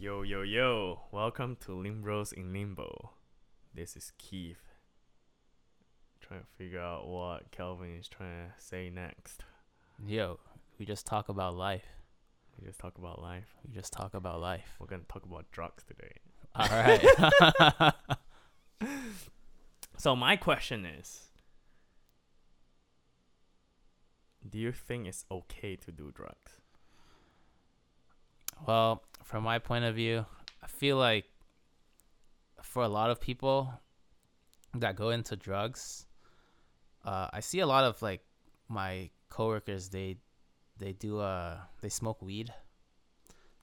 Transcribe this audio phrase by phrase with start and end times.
[0.00, 1.00] Yo, yo, yo.
[1.10, 3.14] Welcome to Limbros in Limbo.
[3.74, 4.62] This is Keith.
[6.20, 9.42] Trying to figure out what Kelvin is trying to say next.
[10.06, 10.38] Yo,
[10.78, 11.82] we just talk about life.
[12.60, 13.56] We just talk about life.
[13.66, 14.76] We just talk about life.
[14.78, 16.12] We're going to talk about drugs today.
[16.54, 17.94] All right.
[19.96, 21.30] So, my question is
[24.48, 26.57] Do you think it's okay to do drugs?
[28.66, 30.24] Well, from my point of view,
[30.62, 31.26] I feel like
[32.62, 33.72] for a lot of people
[34.74, 36.06] that go into drugs,
[37.04, 38.22] uh, I see a lot of like
[38.68, 39.88] my coworkers.
[39.88, 40.16] They
[40.78, 42.52] they do uh they smoke weed.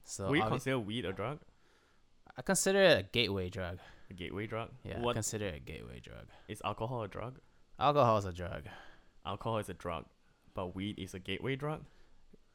[0.04, 1.40] So we consider weed a drug?
[2.38, 3.80] I consider it a gateway drug.
[4.10, 4.70] A gateway drug?
[4.84, 6.28] Yeah, I consider it a gateway drug.
[6.48, 7.40] is alcohol a drug?
[7.80, 8.64] Alcohol is a drug.
[9.26, 10.06] Alcohol is a drug,
[10.54, 11.84] but weed is a gateway drug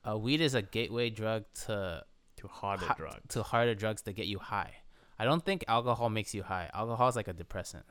[0.09, 2.04] Uh, weed is a gateway drug to
[2.40, 3.20] to harder ha- drugs.
[3.34, 4.72] to harder drugs to get you high.
[5.18, 6.70] I don't think alcohol makes you high.
[6.74, 7.84] Alcohol is like a depressant.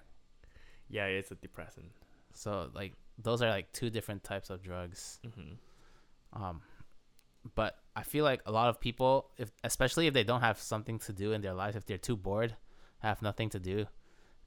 [0.89, 1.91] Yeah, it's a depressant.
[2.33, 5.19] So like those are like two different types of drugs.
[5.23, 5.53] hmm
[6.33, 6.61] Um,
[7.55, 10.99] but I feel like a lot of people, if especially if they don't have something
[10.99, 12.55] to do in their life, if they're too bored,
[12.99, 13.85] have nothing to do,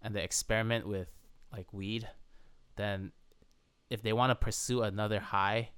[0.02, 1.08] and they experiment with
[1.52, 2.08] like weed,
[2.77, 3.12] then
[3.90, 5.70] if they want to pursue another high,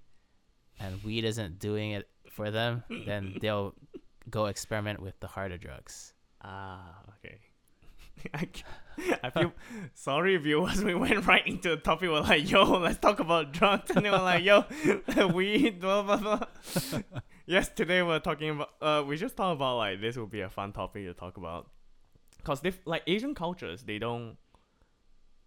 [0.80, 3.74] and weed isn't doing it for them, then they'll
[4.30, 6.14] go experiment with the harder drugs.
[6.42, 7.38] Ah, okay.
[9.22, 9.52] I feel
[9.94, 10.82] sorry viewers.
[10.84, 12.10] We went right into the topic.
[12.10, 14.64] We're like, yo, let's talk about drugs, and they were like, yo,
[15.28, 17.00] weed, blah blah blah.
[17.46, 18.70] yes, today we're talking about.
[18.80, 21.70] Uh, we just talked about like this would be a fun topic to talk about,
[22.44, 24.36] cause they like Asian cultures, they don't,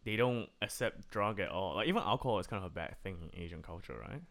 [0.04, 1.76] they don't accept drug at all.
[1.76, 4.22] Like even alcohol is kind of a bad thing in Asian culture, right?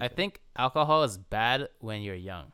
[0.00, 2.52] I think alcohol is bad when you're young,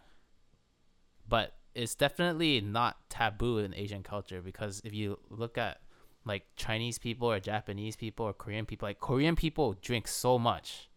[1.29, 5.81] but it's definitely not taboo in Asian culture because if you look at
[6.25, 10.89] like Chinese people or Japanese people or Korean people, like Korean people drink so much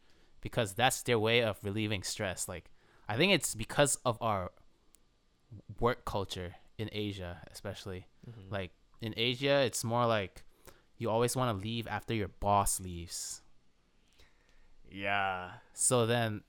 [0.41, 2.47] because that's their way of relieving stress.
[2.47, 2.69] Like
[3.07, 4.51] I think it's because of our
[5.79, 8.07] work culture in Asia, especially.
[8.29, 8.51] Mhm.
[8.51, 8.71] Like
[9.01, 10.43] in Asia, it's more like
[10.97, 13.41] you always want to leave after your boss leaves.
[14.89, 16.41] yeah, So then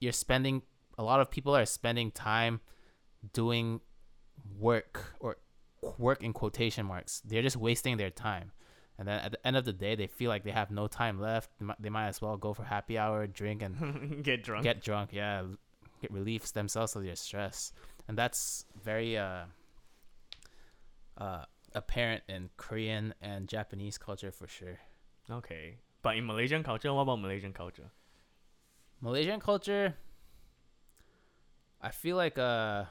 [0.00, 0.62] you're spending
[0.98, 2.60] a lot of people are spending time
[3.32, 3.80] doing
[4.58, 5.36] work or
[5.98, 7.20] work in quotation marks.
[7.24, 8.52] They're just wasting their time.
[8.98, 11.18] And then at the end of the day, they feel like they have no time
[11.18, 11.50] left.
[11.80, 14.62] They might, as well go for happy hour, drink, and get drunk.
[14.62, 15.10] get drunk.
[15.12, 15.44] Yeah,
[16.02, 17.72] get relief themselves of their stress,
[18.08, 19.44] and that's very uh,
[21.16, 21.44] uh,
[21.74, 24.78] apparent in Korean and Japanese culture for sure.
[25.30, 27.90] okay, but in Malaysian culture, what about Malaysian culture?
[29.00, 29.94] Malaysian culture,
[31.80, 32.84] I feel like uh,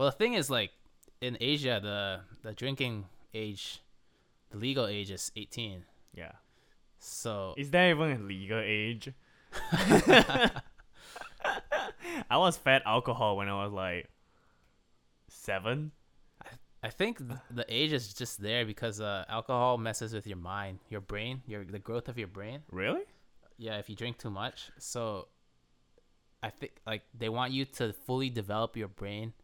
[0.00, 0.70] well the thing is like
[1.20, 3.82] in Asia the the drinking age,
[4.50, 5.84] the legal age is eighteen.
[6.14, 6.32] Yeah.
[6.98, 9.12] So Is there even a legal age?
[9.72, 10.52] I
[12.30, 14.08] was fed alcohol when I was like
[15.28, 15.92] seven.
[16.82, 20.78] I think th- the age is just there because uh, alcohol messes with your mind,
[20.88, 22.60] your brain, your the growth of your brain.
[22.72, 23.02] Really?
[23.58, 24.70] Yeah, if you drink too much.
[24.78, 25.28] So
[26.42, 29.34] I think like they want you to fully develop your brain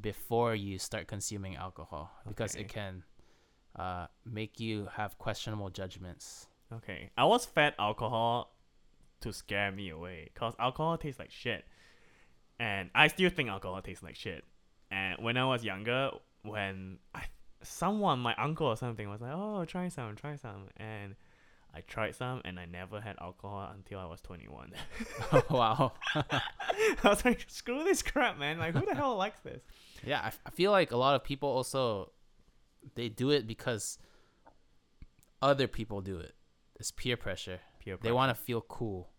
[0.00, 2.64] before you start consuming alcohol because Okay.
[2.64, 3.04] it can
[3.76, 6.48] uh, make you have questionable judgments.
[6.72, 7.10] Okay.
[7.16, 8.54] I was fed alcohol
[9.20, 11.64] to scare me away because alcohol tastes like shit.
[12.58, 14.44] And I still think alcohol tastes like shit.
[14.90, 16.10] And when I was younger,
[16.42, 17.24] when I,
[17.62, 20.68] someone, my uncle or something, was like, oh, try some, try some.
[20.76, 21.16] And
[21.74, 24.72] I tried some and I never had alcohol until I was 21.
[25.50, 25.92] wow.
[26.14, 26.40] I
[27.02, 28.58] was like, screw this crap, man.
[28.58, 29.62] Like, who the hell likes this?
[30.04, 32.12] Yeah, I, f- I feel like a lot of people also
[32.94, 33.98] they do it because
[35.42, 36.34] other people do it.
[36.78, 37.60] It's peer pressure.
[37.80, 38.08] Peer pressure.
[38.08, 39.10] They want to feel cool.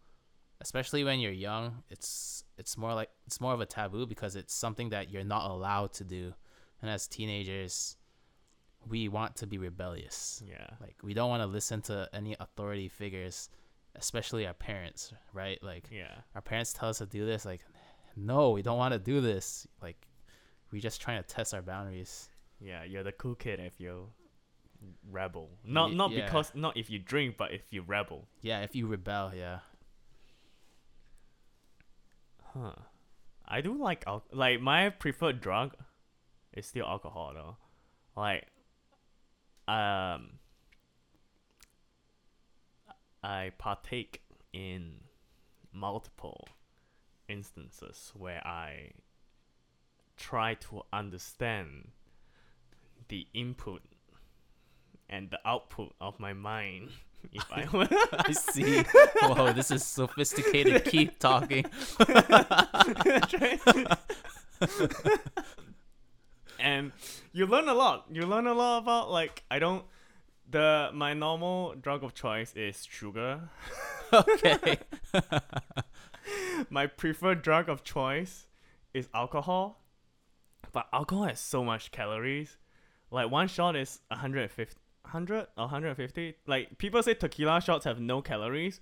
[0.62, 4.54] Especially when you're young, it's it's more like it's more of a taboo because it's
[4.54, 6.34] something that you're not allowed to do.
[6.82, 7.98] And as teenagers,
[8.88, 10.44] we want to be rebellious.
[10.48, 10.68] Yeah.
[10.82, 13.50] Like we don't want to listen to any authority figures,
[13.96, 15.62] especially our parents, right?
[15.64, 16.14] Like Yeah.
[16.36, 17.62] our parents tell us to do this like
[18.18, 20.08] no we don't want to do this like
[20.72, 22.30] we just trying to test our boundaries
[22.62, 24.10] Yeah, you're the cool kid if you
[25.12, 25.50] rebel.
[25.66, 26.26] Not not yeah.
[26.26, 28.28] because not if you drink, but if you rebel.
[28.42, 29.60] yeah if you rebel yeah
[32.54, 32.72] Huh.
[33.48, 35.76] I do like al- like my preferred drug
[36.54, 37.58] is still alcohol though.
[38.16, 38.48] Like
[39.68, 40.40] um
[43.24, 44.22] I partake
[44.54, 45.02] in
[45.74, 46.48] multiple
[47.28, 48.92] instances where I
[50.16, 51.90] try to understand
[53.08, 53.82] the input
[55.10, 56.90] and the output of my mind.
[57.34, 58.84] If I were I see.
[59.24, 60.86] Whoa, this is sophisticated.
[60.86, 61.66] Keep talking.
[66.60, 66.92] And
[67.34, 68.06] you learn a lot.
[68.12, 69.86] You learn a lot about like I don't
[70.50, 73.50] the my normal drug of choice is sugar.
[74.14, 74.78] Okay.
[76.70, 78.48] my preferred drug of choice
[78.94, 79.84] is alcohol.
[80.72, 82.58] But alcohol has so much calories.
[83.12, 86.36] Like one shot is 150 100 or 150.
[86.48, 88.82] Like people say tequila shots have no calories.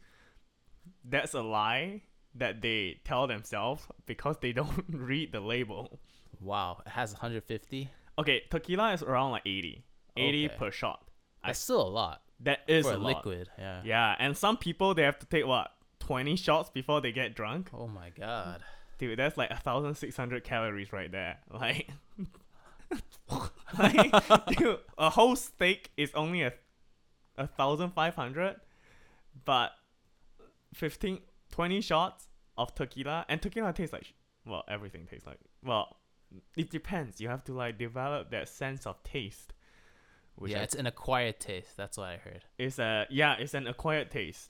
[1.03, 2.01] That's a lie
[2.35, 5.99] that they tell themselves because they don't read the label.
[6.39, 7.89] Wow, it has 150.
[8.19, 9.83] Okay, tequila is around like 80.
[10.18, 10.56] 80 Okay.
[10.57, 11.07] per shot.
[11.44, 13.07] I- That's still a lot That is for a a lot.
[13.18, 13.50] liquid.
[13.57, 13.81] Yeah.
[13.83, 17.69] Yeah, and some people they have to take what 20 shots before they get drunk.
[17.74, 18.62] Oh my god.
[19.00, 21.39] Dude, that's like 1,600 calories right there.
[21.51, 21.89] Like,
[23.79, 26.53] like dude, a whole steak is only a,
[27.38, 28.57] a 1,500,
[29.45, 29.71] but
[30.74, 31.19] 15,
[31.51, 32.27] 20 shots
[32.57, 34.12] of tequila, and tequila tastes like, sh-
[34.45, 35.97] well, everything tastes like, well,
[36.57, 37.19] it depends.
[37.21, 39.53] You have to like develop that sense of taste.
[40.44, 41.77] Yeah, I it's an acquired taste.
[41.77, 42.44] That's what I heard.
[42.57, 44.50] it's a yeah, it's an acquired taste.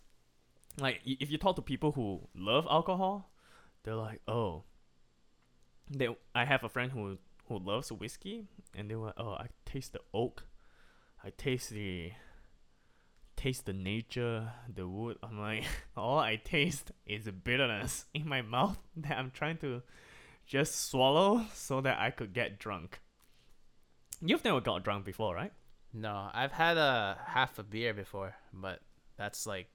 [0.79, 3.31] Like y- if you talk to people who love alcohol,
[3.83, 4.63] they're like, oh.
[5.89, 7.17] They I have a friend who
[7.49, 10.43] who loves whiskey, and they were oh I taste the oak,
[11.23, 12.13] I taste the
[13.35, 15.17] taste the nature, the wood.
[15.21, 15.65] I'm like
[15.97, 19.81] all I taste is bitterness in my mouth that I'm trying to
[20.45, 22.99] just swallow so that I could get drunk.
[24.21, 25.51] You've never got drunk before, right?
[25.93, 28.79] No, I've had a half a beer before, but
[29.17, 29.67] that's like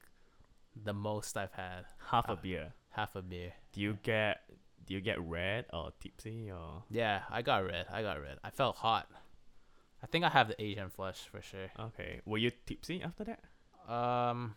[0.75, 1.85] the most I've had.
[2.11, 2.37] Half a Ah.
[2.37, 2.73] beer.
[2.91, 3.53] Half a beer.
[3.73, 4.41] Do you get
[4.87, 7.87] do you get red or tipsy or Yeah, I got red.
[7.93, 8.39] I got red.
[8.43, 9.07] I felt hot.
[10.03, 11.71] I think I have the Asian flush for sure.
[11.79, 12.21] okay?
[12.25, 13.41] Were you tipsy after that?
[13.93, 14.57] Um,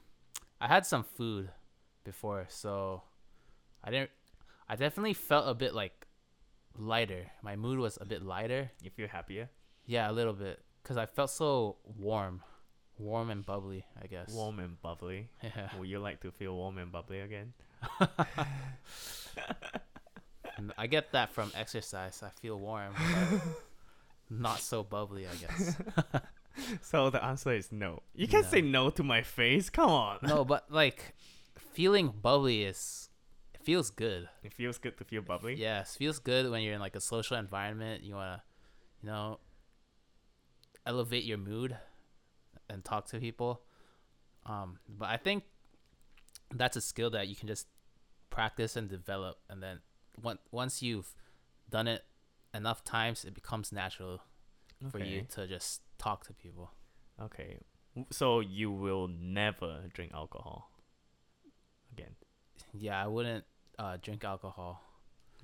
[0.61, 1.49] I had some food
[2.05, 3.03] before, so
[3.83, 4.11] I didn't.
[4.71, 6.07] I definitely felt a bit like
[6.77, 7.25] lighter.
[7.43, 8.71] My mood was a bit lighter.
[8.81, 9.49] You feel happier,
[9.85, 12.41] Yeah, a little bit, cause I felt so warm,
[12.97, 13.83] warm and bubbly.
[14.01, 14.31] I guess.
[14.31, 15.27] warm and bubbly.
[15.43, 15.67] Yeah.
[15.77, 17.51] Would you like to feel warm and bubbly again?
[20.77, 22.23] I get that from exercise.
[22.23, 23.41] I feel warm, but
[24.29, 25.27] not so bubbly.
[25.27, 25.75] I guess.
[26.81, 28.03] So the answer is no.
[28.13, 29.69] You can't say no to my face.
[29.69, 30.19] Come on.
[30.21, 31.15] no, but like
[31.57, 33.09] feeling bubbly is
[33.63, 34.29] feels good.
[34.43, 35.55] It feels good to feel bubbly.
[35.55, 38.03] Yes, feels good when you're in like a social environment.
[38.03, 38.43] You wanna,
[39.01, 39.39] you know,
[40.85, 41.77] elevate your mood
[42.69, 43.61] and talk to people.
[44.45, 45.43] Um, but I think
[46.53, 47.67] that's a skill that you can just
[48.29, 49.79] practice and develop, and then
[50.21, 51.13] once once you've
[51.69, 52.03] done it
[52.53, 54.21] enough times, it becomes natural
[54.89, 56.71] for you to just talk to people.
[57.21, 57.59] Okay.
[58.09, 60.71] So you will never drink alcohol
[61.91, 62.15] again.
[62.73, 63.43] Yeah, I wouldn't
[63.79, 64.81] uh, drink alcohol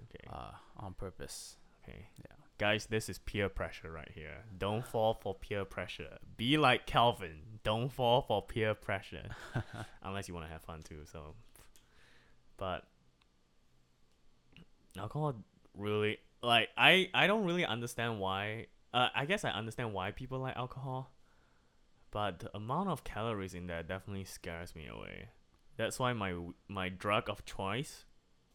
[0.03, 0.27] Okay.
[0.31, 1.57] uh, on purpose.
[1.83, 2.07] Okay.
[2.19, 2.35] Yeah.
[2.57, 4.43] Guys, this is peer pressure right here.
[4.57, 6.17] Don't fall for peer pressure.
[6.37, 7.59] Be like Calvin.
[7.63, 9.29] Don't fall for peer pressure.
[10.03, 11.01] Unless you want to have fun too.
[11.11, 11.35] So,
[12.57, 12.83] but
[14.97, 15.35] alcohol
[15.75, 18.67] really like I I don't really understand why.
[18.93, 21.11] Uh, I guess I understand why people like alcohol,
[22.09, 25.27] but the amount of calories in there definitely scares me away.
[25.77, 26.33] That's why my
[26.67, 28.05] my drug of choice,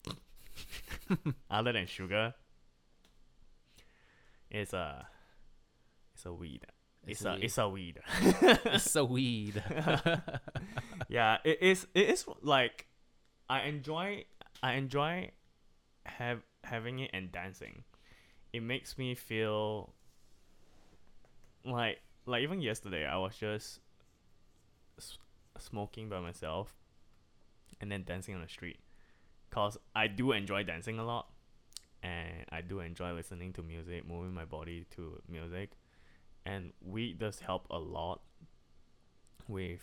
[1.50, 2.34] other than sugar,
[4.50, 5.06] is a
[6.14, 6.66] it's a weed.
[7.06, 7.98] It's, It's a weed.
[8.02, 8.60] it's a weed.
[8.66, 9.62] it's a weed.
[11.08, 11.86] yeah, it is.
[11.94, 12.86] It is like
[13.48, 14.24] I enjoy.
[14.62, 15.30] I enjoy
[16.06, 17.84] have having it and dancing.
[18.52, 19.94] It makes me feel
[21.64, 23.80] like like even yesterday I was just
[24.98, 25.18] s-
[25.58, 26.74] smoking by myself
[27.82, 28.78] and then dancing on the street
[29.50, 31.26] cause I do enjoy dancing a lot
[32.02, 35.72] and I do enjoy listening to music moving my body to music
[36.46, 38.22] and weed does help a lot
[39.48, 39.82] with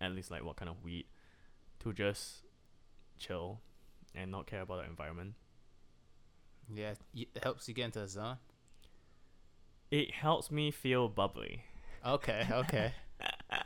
[0.00, 1.06] at least like what kind of weed
[1.80, 2.42] to just
[3.18, 3.60] chill
[4.14, 5.34] and not care about the environment
[6.72, 8.36] yeah, it helps you get into the zone.
[9.90, 11.64] it helps me feel bubbly
[12.04, 12.92] Okay, okay.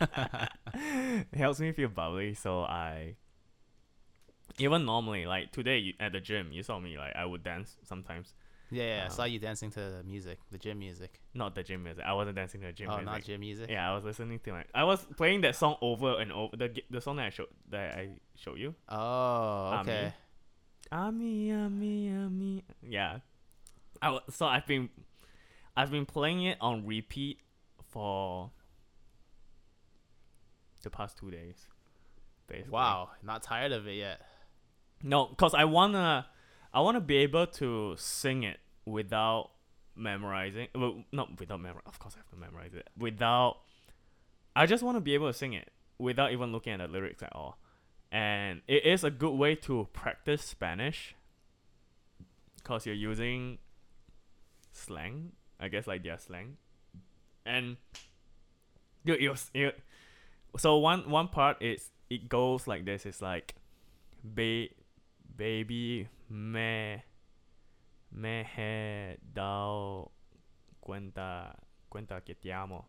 [0.75, 3.15] it helps me feel bubbly so i
[4.59, 8.35] even normally like today at the gym you saw me like i would dance sometimes
[8.71, 11.21] Yeah, yeah, I Uh, saw you dancing to the music, the gym music.
[11.35, 13.71] not the gym music i wasn't dancing to the gym oh, music not gym music.
[13.71, 16.69] yeah i was listening to like i was playing that song over and over the,
[16.91, 20.13] the song that i showed that i showed you Oh, okay.
[20.93, 23.19] ami ami ami yeah
[24.03, 24.89] I w- so I've been
[25.77, 27.41] I've been playing it on repeat
[27.91, 28.51] for
[30.87, 31.67] the past two days.
[32.47, 32.71] Basically.
[32.71, 34.21] Wow, not tired of it yet.
[35.03, 36.27] No, cause I wanna
[36.73, 39.51] I wanna be able to sing it without
[39.97, 40.69] memorizing.
[40.75, 41.83] Well, not without memor.
[41.87, 42.89] Of course, I have to memorize it.
[42.97, 43.59] Without,
[44.55, 47.23] I just want to be able to sing it without even looking at the lyrics
[47.23, 47.59] at all.
[48.13, 51.15] And it is a good way to practice Spanish.
[52.63, 53.59] Cause you're using
[54.73, 56.57] slang, I guess like their slang,
[57.45, 57.77] and
[59.05, 59.79] dude, it was it.
[60.59, 63.05] So one one part is it goes like this.
[63.05, 63.55] It's like,
[64.25, 64.69] ba-
[65.37, 67.03] baby me
[68.13, 70.11] me he dado
[70.81, 71.57] cuenta
[71.91, 72.87] cuenta que te amo,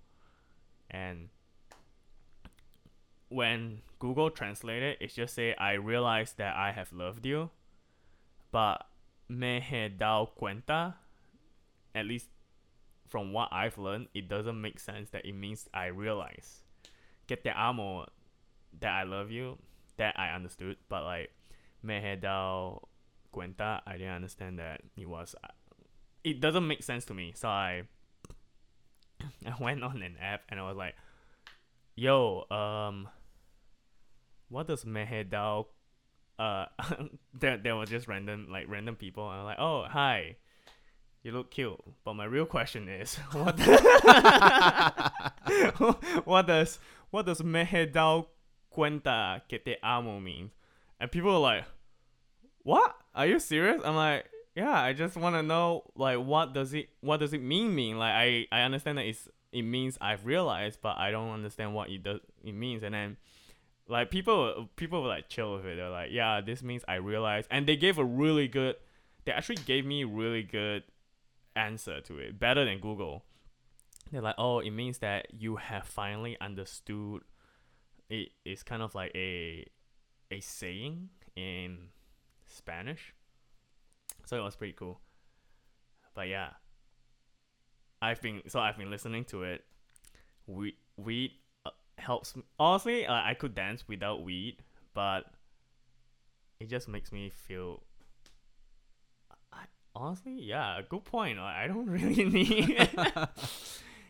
[0.90, 1.30] and
[3.30, 7.50] when Google translate it, just say I realized that I have loved you,
[8.52, 8.86] but
[9.28, 10.96] me he dado cuenta,
[11.94, 12.28] at least
[13.10, 16.64] from what I've learned, it doesn't make sense that it means I realize.
[17.28, 18.06] Que te amo,
[18.80, 19.58] that I love you,
[19.98, 21.32] that I understood, but like
[21.84, 22.16] me he
[23.32, 25.36] cuenta, I didn't understand that it was.
[26.24, 27.84] It doesn't make sense to me, so I
[29.46, 30.96] I went on an app and I was like,
[31.96, 33.08] "Yo, um,
[34.50, 35.68] what does me he dao?"
[36.40, 36.66] Uh,
[37.34, 40.38] there there was just random like random people, and I'm like, "Oh, hi."
[41.28, 43.60] You look cute, but my real question is, what?
[46.24, 46.80] what does
[47.10, 48.28] what does me he dao
[48.74, 50.52] cuenta que te amo mean?
[51.02, 51.66] And people are like,
[52.64, 52.96] what?
[53.14, 53.82] Are you serious?
[53.84, 54.24] I'm like,
[54.56, 58.00] yeah, I just want to know like what does it what does it mean mean?
[58.00, 61.90] Like I I understand that it's it means I've realized, but I don't understand what
[61.90, 62.84] it does it means.
[62.84, 63.18] And then
[63.90, 65.76] like people people were like chill with it.
[65.76, 68.78] They're like, yeah, this means I realized, and they gave a really good.
[69.26, 70.84] They actually gave me really good
[71.58, 73.24] answer to it, better than Google.
[74.12, 77.24] They're like, oh, it means that you have finally understood.
[78.10, 79.66] It is kind of like a
[80.32, 81.90] a saying in
[82.46, 83.14] Spanish.
[84.26, 85.02] So it was pretty cool.
[86.14, 86.50] But yeah.
[88.02, 89.66] I've been so I've been listening to it.
[90.46, 91.32] Weed weed
[91.66, 92.44] uh, helps me.
[92.60, 94.58] Honestly, uh, I could dance without weed,
[94.94, 95.26] but
[96.60, 97.84] it just makes me feel
[99.98, 101.40] honestly, yeah, good point.
[101.40, 102.78] I don't really need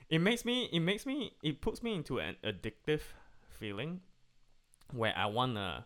[0.10, 3.02] it makes me it makes me it puts me into an addictive
[3.60, 4.02] feeling
[4.94, 5.86] where I wanna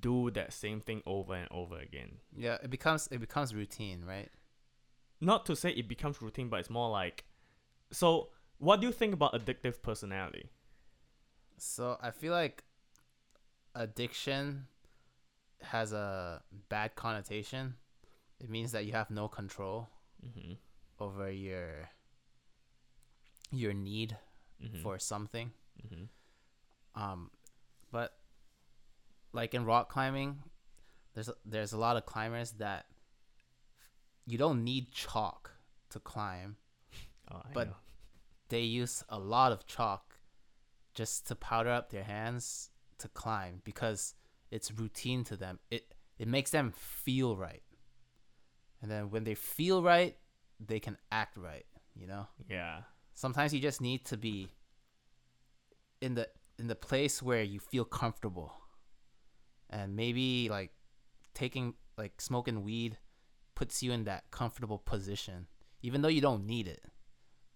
[0.00, 2.18] do that same thing over and over again.
[2.36, 4.30] Yeah, it becomes it becomes routine, right?
[5.20, 7.24] Not to say it becomes routine, but it's more like
[7.90, 8.28] so
[8.58, 10.50] what do you think about addictive personality?
[11.58, 12.64] So I feel like
[13.74, 14.66] addiction
[15.62, 17.74] has a bad connotation.
[18.42, 19.88] It means that you have no control
[20.24, 20.52] Mm-hmm.
[21.00, 21.88] over your
[23.50, 24.16] your need
[24.62, 24.80] Mm-hmm.
[24.82, 25.50] for something.
[25.84, 26.04] mm-hmm.
[27.02, 27.30] Um,
[27.90, 28.12] but
[29.32, 30.38] like in rock climbing,
[31.14, 32.86] there's there's a lot of climbers that
[34.24, 35.50] you don't need chalk
[35.90, 36.56] to climb.
[37.32, 37.76] oh, but- know.
[38.50, 40.14] They use a lot of chalk
[40.94, 42.68] just to powder up their hands
[42.98, 44.14] to climb because
[44.50, 45.58] it's routine to them.
[45.70, 47.62] It it makes them feel right.
[48.82, 50.16] And then when they feel right,
[50.60, 52.26] they can act right, you know?
[52.50, 52.82] yeah.
[53.14, 54.48] sometimes you just need to be
[56.00, 58.52] in the in the place where you feel comfortable
[59.70, 60.70] and maybe like
[61.34, 62.98] taking like smoking weed
[63.54, 65.46] puts you in that comfortable position
[65.82, 66.82] even though you don't need it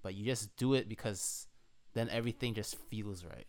[0.02, 1.46] but you just do it because
[1.94, 3.46] then everything just feels right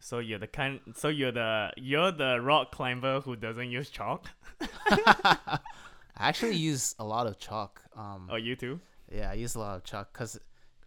[0.00, 0.80] So you're the kind.
[0.94, 4.28] So you're the you're the rock climber who doesn't use chalk.
[6.16, 8.80] i actually use a lot of chalk um Oh, you too.
[9.10, 10.38] yeah i use a lot of chalk because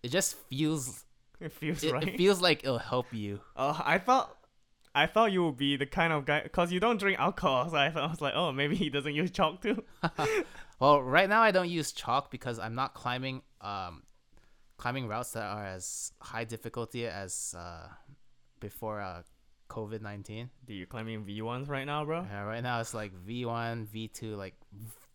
[0.04, 1.06] it just feels
[1.40, 2.06] It feels it, right.
[2.08, 4.36] it feels like it'll help you Oh, I thought,
[4.94, 7.70] I thought you would be the kind of guy because you don't drink alcohol.
[7.70, 9.82] So I, thought, I was like, oh, maybe he doesn't use chalk too.
[10.82, 14.04] Well, right now I don't use chalk because I'm not climbing um
[14.78, 17.88] climbing routes that are as high difficulty as uh
[18.60, 19.22] before uh
[19.70, 20.50] COVID nineteen.
[20.66, 22.26] Do you climbing V ones right now, bro?
[22.30, 24.56] Yeah, right now it's like V one, V two, like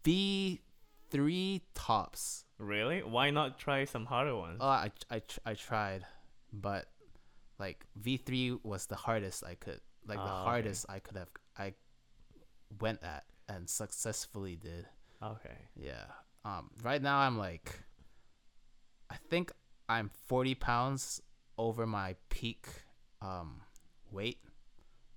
[0.04, 0.60] V
[1.10, 2.44] three tops.
[2.58, 3.02] Really?
[3.02, 4.58] Why not try some harder ones?
[4.60, 6.04] Oh, I I I tried,
[6.52, 6.86] but
[7.58, 10.50] like V three was the hardest I could like the Ah, okay.
[10.50, 11.74] hardest I could have I
[12.80, 14.86] went at and successfully did.
[15.22, 15.56] okay.
[15.76, 16.04] Yeah.
[16.44, 16.70] Um.
[16.82, 17.80] Right now I'm like,
[19.10, 19.52] I think
[19.88, 21.20] I'm 40 pounds
[21.56, 22.66] over my peak
[23.22, 23.62] um
[24.10, 24.38] weight,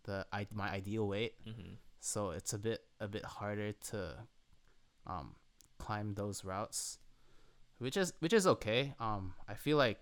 [0.03, 1.36] the I my ideal weight.
[1.48, 1.74] Mm-hmm.
[2.00, 4.15] So it's a bit a bit harder to
[5.08, 5.36] um
[5.80, 7.00] climb those routes.
[7.80, 8.94] which is which is okay.
[9.00, 10.00] Um, I feel like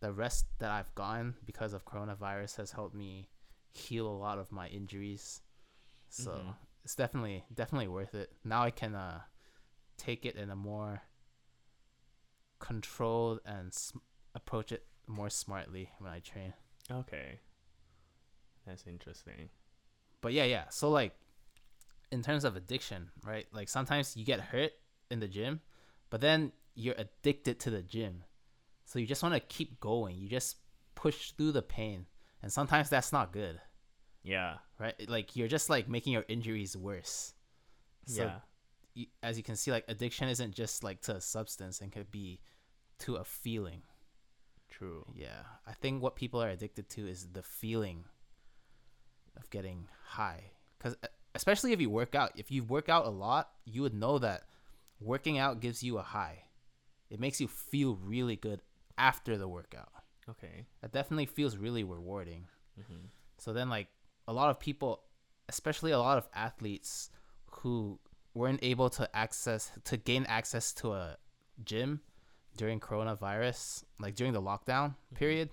[0.00, 3.28] the rest that I've gotten because of coronavirus has helped me
[3.72, 5.42] heal a lot of my injuries.
[6.08, 6.54] So Mhm.
[6.84, 8.30] it's definitely definitely worth it.
[8.44, 9.22] Now I can uh
[9.96, 11.02] take it in a more
[12.58, 13.98] controlled and sm-
[14.34, 16.54] approach it more smartly when I train.
[16.90, 17.40] Okay.
[18.66, 19.50] That's interesting.
[20.20, 20.68] But yeah, yeah.
[20.70, 21.12] So like
[22.10, 23.46] in terms of addiction, right?
[23.52, 24.72] Like sometimes you get hurt
[25.10, 25.60] in the gym,
[26.10, 28.24] but then you're addicted to the gym.
[28.84, 30.16] So you just want to keep going.
[30.18, 30.56] You just
[30.94, 32.06] push through the pain.
[32.42, 33.58] And sometimes that's not good,
[34.22, 34.56] Yeah.
[34.78, 34.94] right?
[35.08, 37.32] Like you're just like making your injuries worse.
[38.06, 38.38] So yeah.
[38.94, 42.10] y- as you can see like addiction isn't just like to a substance and could
[42.10, 42.40] be
[43.00, 43.82] to a feeling.
[44.68, 45.06] True.
[45.16, 45.42] Yeah.
[45.66, 48.04] I think what people are addicted to is the feeling
[49.36, 50.50] of getting high.
[50.78, 53.94] Because uh, especially if you work out, if you work out a lot, you would
[53.94, 54.44] know that
[55.00, 56.44] working out gives you a high.
[57.10, 58.62] It makes you feel really good
[58.96, 59.88] after the workout.
[60.28, 60.66] Okay.
[60.80, 62.46] That definitely feels really rewarding.
[62.80, 63.06] Mm-hmm.
[63.38, 63.88] So then, like,
[64.26, 65.02] a lot of people,
[65.48, 67.10] especially a lot of athletes
[67.50, 67.98] who
[68.32, 71.16] weren't able to access, to gain access to a
[71.64, 72.00] gym
[72.56, 75.50] during coronavirus, like during the lockdown period,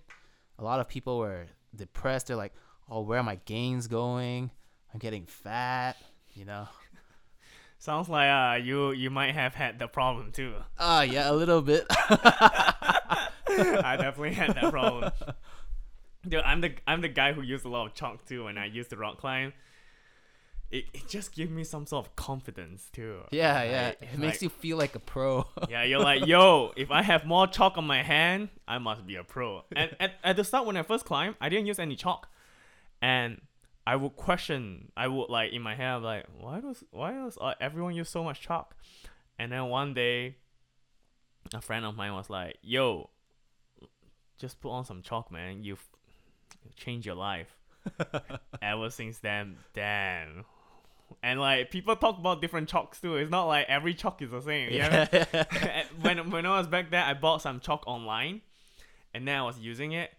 [0.58, 2.28] a lot of people were depressed.
[2.28, 2.54] They're like,
[2.90, 4.52] oh, where are my gains going?
[4.94, 5.98] I'm getting fat,
[6.34, 6.68] you know?
[7.80, 10.54] Sounds like uh you you might have had the problem too.
[10.78, 11.86] Ah, yeah, a little bit.
[11.90, 13.28] I
[13.98, 15.12] definitely had that problem.
[16.28, 18.66] Dude, I'm the I'm the guy who used a lot of chalk too when I
[18.66, 19.54] used to rock climb.
[20.70, 23.18] It, it just gave me some sort of confidence too.
[23.32, 23.86] yeah, yeah.
[23.88, 25.46] Like, It makes like- you feel like a pro.
[25.70, 29.18] Yeah, you're like, yo, if I have more chalk on my hand, I must be
[29.18, 29.66] a pro.
[29.76, 32.30] And at, at the start when I first climbed, I didn't use any chalk.
[33.02, 33.42] And
[33.86, 37.38] I would question, I would like in my head, I'm like, why does why does
[37.42, 38.76] uh, everyone use so much chalk?
[39.40, 40.36] And then one day,
[41.54, 43.10] a friend of mine was like, yo,
[44.38, 45.64] just put on some chalk, man.
[45.64, 45.84] You've
[46.76, 47.58] changed your life.
[48.62, 50.46] Ever since then, damn.
[51.24, 53.18] And like people talk about different chalks too.
[53.18, 54.72] It's not like every chalk is the same.
[54.72, 55.06] You know?
[55.34, 55.84] yeah.
[56.02, 58.42] when when I was back there, I bought some chalk online,
[59.14, 60.12] and then I was using it,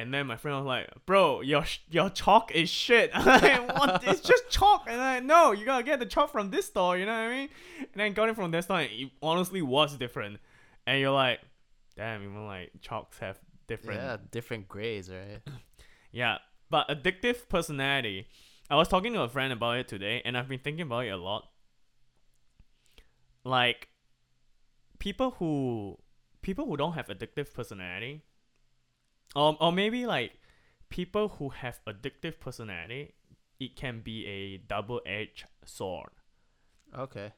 [0.00, 4.02] and then my friend was like, "Bro, your sh- your chalk is shit." "What?
[4.06, 7.06] It's just chalk." And I'm "No, you gotta get the chalk from this store." You
[7.06, 7.48] know what I mean?
[7.78, 10.38] And then got it from that store, and it honestly was different.
[10.86, 11.40] And you're like,
[11.96, 15.40] "Damn, even like chalks have different." yeah, different grades, right?
[16.12, 16.38] Yeah,
[16.70, 18.26] but addictive personality.
[18.68, 21.10] I was talking to a friend about it today, and I've been thinking about it
[21.10, 21.44] a lot.
[23.44, 23.88] Like,
[24.98, 25.98] people who
[26.42, 28.22] people who don't have addictive personality,
[29.34, 30.32] or or maybe like
[30.88, 33.14] people who have addictive personality,
[33.58, 36.10] it can be a double edged sword.
[36.96, 37.32] Okay.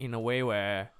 [0.00, 0.92] in a way where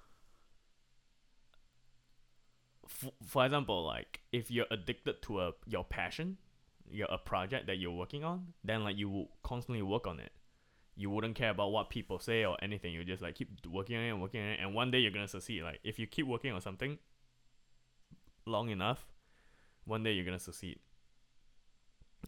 [2.85, 6.37] f- for example like if you're addicted to a your passion
[6.91, 10.33] your a project that you're working on then like you will constantly work on it.
[10.97, 12.93] You wouldn't care about what people say or anything.
[12.93, 15.13] You just like keep working on it and working on it and one day you're
[15.13, 15.63] gonna succeed.
[15.63, 16.99] Like if you keep working on something
[18.47, 19.07] long enough
[19.89, 20.79] one day you're gonna succeed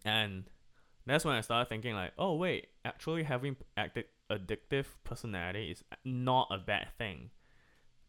[0.04, 0.44] and
[1.06, 6.46] that's when i started thinking like oh wait actually having active addictive personality is not
[6.50, 7.30] a bad thing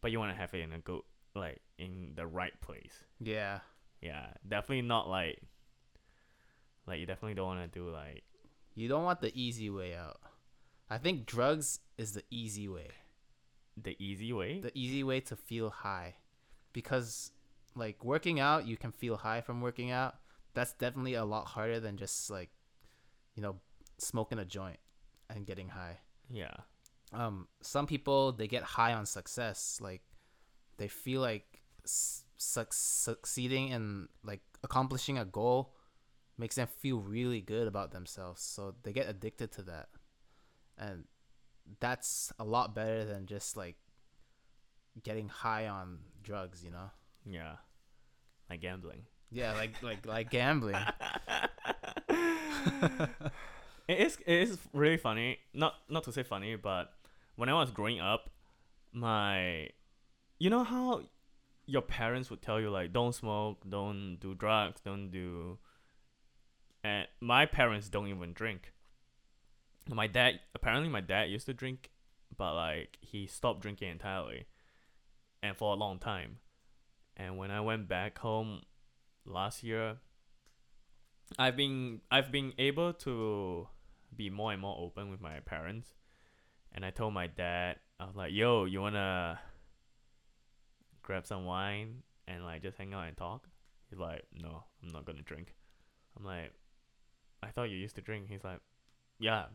[0.00, 1.00] but you want to have it in a good
[1.34, 3.60] like in the right place Yeah.
[4.00, 5.40] yeah definitely not like
[6.86, 8.22] like you definitely don't want to do like
[8.74, 10.18] You don't want the easy way out.
[10.90, 12.88] I think drugs is the easy way.
[13.76, 16.16] the easy way The easy way to feel high.
[16.72, 17.30] Because
[17.74, 20.16] like working out, you can feel high from working out.
[20.54, 22.50] That's definitely a lot harder than just like
[23.34, 23.56] you know,
[23.98, 24.78] smoking a joint
[25.30, 25.98] and getting high.
[26.30, 26.54] yeah
[27.12, 30.02] Um some people they get high on success, like
[30.78, 35.74] they feel like s- suc succeeding and like accomplishing a goal
[36.38, 38.42] makes them feel really good about themselves.
[38.42, 39.88] So they get addicted to that.
[40.78, 41.04] And
[41.80, 43.76] that's a lot better than just like
[45.02, 46.90] getting high on drugs, you know?
[47.28, 47.56] Yeah.
[48.50, 49.02] Like gambling.
[49.30, 50.76] Yeah, like like like gambling.
[53.88, 55.38] it is it is really funny.
[55.54, 56.92] Not not to say funny but
[57.36, 58.30] when i was growing up
[58.92, 59.68] my
[60.38, 61.02] you know how
[61.66, 65.58] your parents would tell you like don't smoke don't do drugs don't do
[66.84, 68.72] and my parents don't even drink.
[69.88, 71.90] My dad apparently my dad used to drink
[72.36, 74.46] but like he stopped drinking entirely
[75.42, 76.38] and for a long time
[77.16, 78.60] and when i went back home
[79.24, 79.96] last year
[81.38, 83.66] I've been I've been able to
[84.14, 85.94] be more and more open with my parents,
[86.72, 89.40] and I told my dad I was like, "Yo, you wanna
[91.02, 93.48] grab some wine and like just hang out and talk?
[93.90, 95.54] He's like, no, I'm not gonna drink.
[96.16, 96.52] I'm like,
[97.42, 98.26] I thought you used to drink.
[98.28, 98.60] He's like,
[99.18, 99.46] yeah,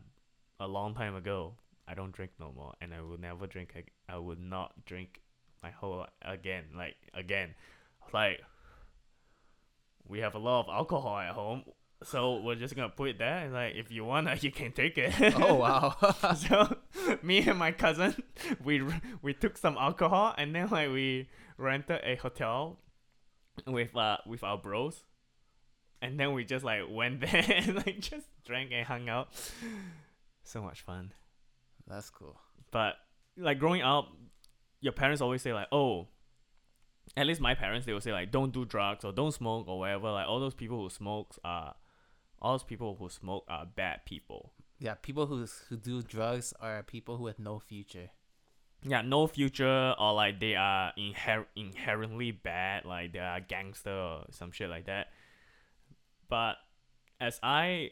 [0.60, 1.54] a long time ago.
[1.86, 3.72] I don't drink no more, and I will never drink.
[4.08, 5.22] I would not drink
[5.62, 7.54] my whole again, like again.
[8.12, 8.40] Like,
[10.06, 11.64] we have a lot of alcohol at home,
[12.02, 13.38] so we're just gonna put it there.
[13.44, 15.12] And like, if you wanna, you can take it.
[15.36, 15.96] Oh wow.
[16.36, 16.76] so
[17.22, 18.14] me and my cousin
[18.64, 18.82] we
[19.22, 22.78] we took some alcohol and then like we rented a hotel
[23.66, 25.04] with uh with our bros
[26.00, 29.28] and then we just like went there and like just drank and hung out
[30.44, 31.12] so much fun
[31.88, 32.38] That's cool.
[32.70, 32.94] but
[33.36, 34.08] like growing up
[34.80, 36.06] your parents always say like oh
[37.16, 39.78] at least my parents they will say like don't do drugs or don't smoke or
[39.78, 41.74] whatever like all those people who smoke are
[42.40, 46.82] all those people who smoke are bad people Yeah, people who who do drugs are
[46.84, 48.10] people who have no future.
[48.84, 54.26] yeah, no future or like they are inher- inherently bad, like they are gangster or
[54.30, 55.08] some shit like that.
[56.28, 56.56] But
[57.18, 57.90] as I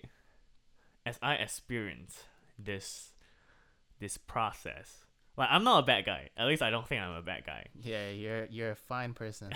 [1.05, 2.23] as I experience
[2.57, 3.15] this
[3.99, 5.06] this process,
[5.37, 6.31] like I'm not a bad guy.
[6.37, 7.67] At least I don't think I'm a bad guy.
[7.83, 9.51] Yeah, you're you're a fine person.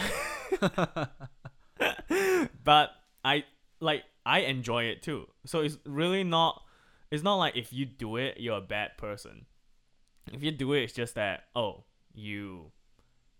[2.65, 2.91] but
[3.25, 3.45] I
[3.81, 5.29] like I enjoy it too.
[5.47, 6.63] So it's really not
[7.11, 9.47] it's not like if you do it you're a bad person.
[10.33, 12.73] If you do it it's just that oh, you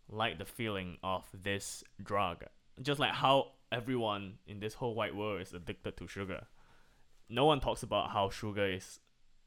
[0.09, 2.45] like the feeling of this drug.
[2.83, 6.47] Just like how everyone in this whole wide world is addicted to sugar.
[7.29, 8.99] No one talks about how sugar is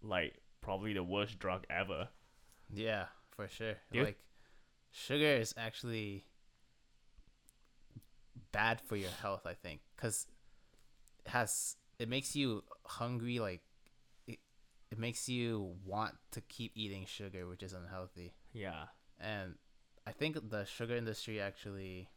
[0.01, 2.09] like probably the worst drug ever.
[2.73, 3.05] Yeah,
[3.35, 3.75] for sure.
[3.93, 4.17] Like
[4.91, 6.25] sugar is actually
[8.51, 10.27] bad for your health, I think, cuz
[11.25, 13.63] it has it makes you hungry like
[14.27, 14.39] it,
[14.91, 18.35] it makes you want to keep eating sugar, which is unhealthy.
[18.53, 18.85] Yeah.
[19.19, 19.55] and
[20.05, 22.09] I think the sugar industry actually,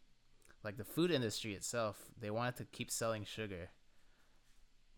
[0.64, 3.70] like the food industry itself, they wanted to keep selling sugar,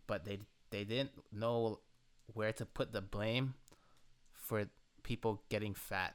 [0.07, 0.41] but they
[0.71, 1.81] they didn't know
[2.27, 3.55] where to put the blame
[4.35, 4.69] for
[5.09, 6.15] people getting fat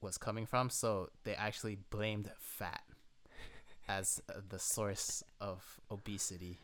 [0.00, 2.82] was coming from, so they actually blamed fat
[3.88, 6.58] as uh, the source of obesity.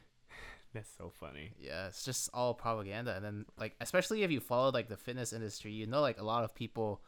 [0.73, 1.53] That's so funny.
[1.61, 3.15] Yeah, it's just all propaganda.
[3.15, 6.25] And then like especially if you follow like the fitness industry, you know like a
[6.25, 7.01] lot of people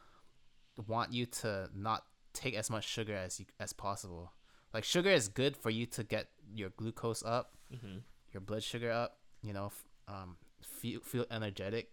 [0.87, 4.31] want you to not take as much sugar as you as possible.
[4.73, 8.03] Like sugar is good for you to get your glucose up, Mhm.
[8.31, 11.91] your blood sugar up, you know, f- um feel feel energetic,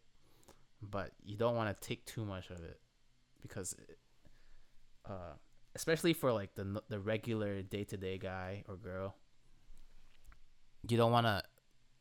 [0.91, 2.79] but you don't want to take too much of it
[3.43, 3.75] because
[5.09, 5.35] uh
[5.75, 9.15] especially for like the the regular day-to-day guy or girl
[10.89, 11.43] you don't want to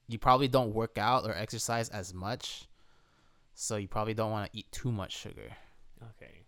[0.08, 2.68] you probably don't work out or exercise as much
[3.56, 5.56] so you probably don't want to eat too much sugar
[6.12, 6.46] Okay.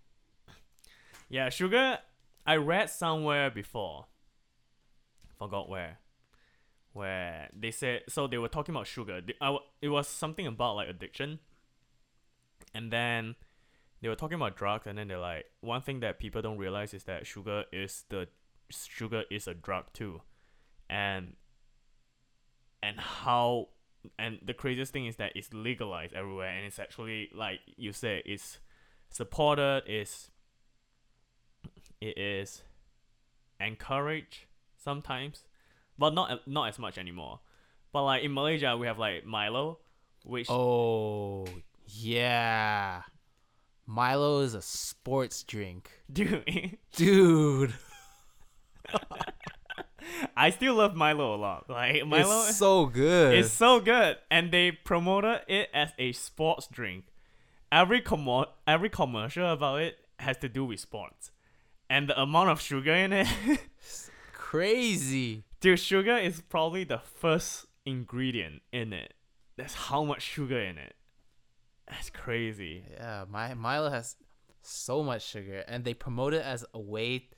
[1.30, 2.00] Yeah, sugar.
[2.45, 4.06] I read somewhere before.
[5.38, 6.00] Forgot where.
[6.93, 9.21] Where they said so they were talking about sugar.
[9.41, 11.39] I it was something about like addiction.
[12.75, 13.35] And then
[14.01, 16.93] they were talking about drugs, and then they're like, one thing that people don't realize
[16.93, 18.27] is that sugar is the
[18.69, 20.21] sugar is a drug too,
[20.89, 21.35] and
[22.83, 23.69] and how
[24.19, 28.23] and the craziest thing is that it's legalized everywhere, and it's actually like you said,
[28.25, 28.59] it's
[29.09, 30.29] supported is
[32.01, 32.63] it is
[33.59, 35.45] encouraged sometimes
[35.97, 37.39] but not not as much anymore.
[37.93, 39.79] But like in malaysia we have like milo
[40.23, 41.45] which oh
[41.88, 43.04] yeah.
[43.88, 45.89] Milo is a sports drink.
[46.12, 46.78] Dude.
[46.95, 47.74] Dude.
[50.38, 51.69] I still love milo a lot.
[51.69, 53.36] Like milo it's so good.
[53.38, 54.17] It's so good.
[54.30, 57.06] And they promoted it as a sports drink.
[57.71, 61.32] Every commo- every commercial about it has to do with sports.
[61.89, 63.28] And the amount of sugar in it.
[64.34, 65.43] Crazy.
[65.60, 69.13] Dude, sugar is probably the first ingredient in it.
[69.58, 70.95] That's how much sugar in it.
[71.89, 72.84] That's crazy.
[72.91, 74.15] yeah my milo has
[74.62, 77.30] so much sugar and they promote it as a way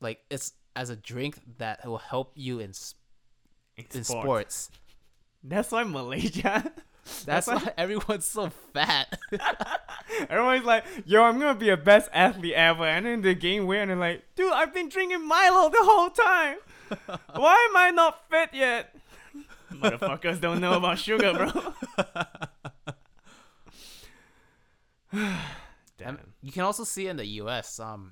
[0.00, 2.70] like it's as a drink that will help you in
[3.76, 4.06] In, in sports.
[4.06, 4.70] sports
[5.42, 6.70] That's why Malaysia.
[7.24, 9.18] That's why- why everyone's so fat.
[10.28, 12.84] Everyone's like, yo, I'm gonna be a best athlete ever.
[12.84, 16.10] And then they gain weight and they're like, dude, I've been drinking Milo the whole
[16.10, 16.56] time.
[17.34, 18.94] Why am I not fit yet?
[19.72, 21.72] Motherfuckers don't know about sugar, bro.
[25.12, 26.16] Damn.
[26.16, 27.80] And you can also see in the U.S.
[27.80, 28.06] Um,